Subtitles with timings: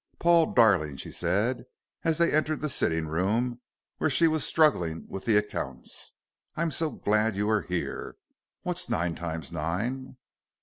[0.17, 1.65] "Paul, darling," she said,
[2.03, 3.61] as they entered the sitting room,
[3.99, 6.15] where she was struggling with the accounts,
[6.55, 8.17] "I'm so glad you are here.
[8.63, 10.17] What's nine times nine?"